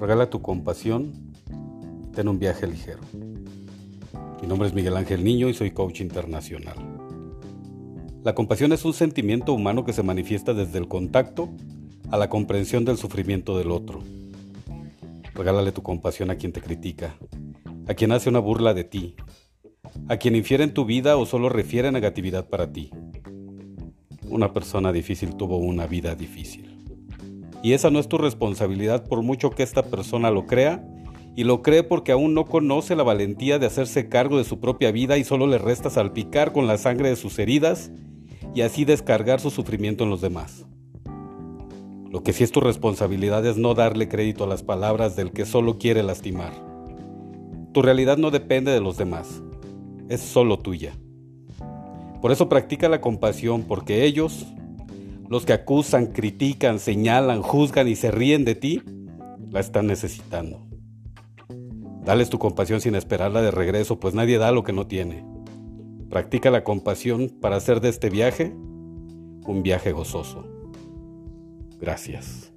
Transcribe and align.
Regala 0.00 0.28
tu 0.28 0.42
compasión, 0.42 1.12
ten 2.14 2.26
un 2.26 2.40
viaje 2.40 2.66
ligero. 2.66 3.00
Mi 4.42 4.48
nombre 4.48 4.66
es 4.66 4.74
Miguel 4.74 4.96
Ángel 4.96 5.22
Niño 5.22 5.48
y 5.48 5.54
soy 5.54 5.70
coach 5.70 6.00
internacional. 6.00 6.74
La 8.24 8.34
compasión 8.34 8.72
es 8.72 8.84
un 8.84 8.92
sentimiento 8.92 9.52
humano 9.52 9.84
que 9.84 9.92
se 9.92 10.02
manifiesta 10.02 10.52
desde 10.52 10.78
el 10.78 10.88
contacto 10.88 11.48
a 12.10 12.16
la 12.16 12.28
comprensión 12.28 12.84
del 12.84 12.96
sufrimiento 12.96 13.56
del 13.56 13.70
otro. 13.70 14.00
Regálale 15.32 15.70
tu 15.70 15.82
compasión 15.82 16.30
a 16.30 16.36
quien 16.36 16.52
te 16.52 16.60
critica, 16.60 17.14
a 17.86 17.94
quien 17.94 18.10
hace 18.10 18.28
una 18.28 18.40
burla 18.40 18.74
de 18.74 18.84
ti, 18.84 19.14
a 20.08 20.16
quien 20.16 20.34
infiere 20.34 20.64
en 20.64 20.74
tu 20.74 20.84
vida 20.84 21.16
o 21.16 21.24
solo 21.24 21.48
refiere 21.48 21.92
negatividad 21.92 22.48
para 22.48 22.72
ti. 22.72 22.90
Una 24.28 24.52
persona 24.52 24.90
difícil 24.90 25.36
tuvo 25.36 25.58
una 25.58 25.86
vida 25.86 26.16
difícil. 26.16 26.73
Y 27.64 27.72
esa 27.72 27.90
no 27.90 27.98
es 27.98 28.08
tu 28.08 28.18
responsabilidad 28.18 29.08
por 29.08 29.22
mucho 29.22 29.48
que 29.48 29.62
esta 29.62 29.84
persona 29.84 30.30
lo 30.30 30.44
crea, 30.44 30.86
y 31.34 31.44
lo 31.44 31.62
cree 31.62 31.82
porque 31.82 32.12
aún 32.12 32.34
no 32.34 32.44
conoce 32.44 32.94
la 32.94 33.02
valentía 33.02 33.58
de 33.58 33.64
hacerse 33.64 34.10
cargo 34.10 34.36
de 34.36 34.44
su 34.44 34.60
propia 34.60 34.92
vida 34.92 35.16
y 35.16 35.24
solo 35.24 35.46
le 35.46 35.56
resta 35.56 35.88
salpicar 35.88 36.52
con 36.52 36.66
la 36.66 36.76
sangre 36.76 37.08
de 37.08 37.16
sus 37.16 37.38
heridas 37.38 37.90
y 38.54 38.60
así 38.60 38.84
descargar 38.84 39.40
su 39.40 39.50
sufrimiento 39.50 40.04
en 40.04 40.10
los 40.10 40.20
demás. 40.20 40.66
Lo 42.10 42.22
que 42.22 42.34
sí 42.34 42.44
es 42.44 42.52
tu 42.52 42.60
responsabilidad 42.60 43.44
es 43.46 43.56
no 43.56 43.72
darle 43.72 44.08
crédito 44.08 44.44
a 44.44 44.46
las 44.46 44.62
palabras 44.62 45.16
del 45.16 45.32
que 45.32 45.46
solo 45.46 45.78
quiere 45.78 46.02
lastimar. 46.02 46.52
Tu 47.72 47.80
realidad 47.80 48.18
no 48.18 48.30
depende 48.30 48.72
de 48.72 48.80
los 48.80 48.98
demás, 48.98 49.42
es 50.10 50.20
solo 50.20 50.58
tuya. 50.58 50.92
Por 52.20 52.30
eso 52.30 52.50
practica 52.50 52.90
la 52.90 53.00
compasión 53.00 53.62
porque 53.62 54.04
ellos 54.04 54.46
los 55.34 55.44
que 55.44 55.52
acusan, 55.52 56.06
critican, 56.06 56.78
señalan, 56.78 57.42
juzgan 57.42 57.88
y 57.88 57.96
se 57.96 58.12
ríen 58.12 58.44
de 58.44 58.54
ti, 58.54 58.82
la 59.50 59.58
están 59.58 59.88
necesitando. 59.88 60.64
Dales 62.04 62.30
tu 62.30 62.38
compasión 62.38 62.80
sin 62.80 62.94
esperarla 62.94 63.42
de 63.42 63.50
regreso, 63.50 63.98
pues 63.98 64.14
nadie 64.14 64.38
da 64.38 64.52
lo 64.52 64.62
que 64.62 64.72
no 64.72 64.86
tiene. 64.86 65.26
Practica 66.08 66.52
la 66.52 66.62
compasión 66.62 67.32
para 67.40 67.56
hacer 67.56 67.80
de 67.80 67.88
este 67.88 68.10
viaje 68.10 68.52
un 68.54 69.62
viaje 69.64 69.90
gozoso. 69.90 70.46
Gracias. 71.80 72.52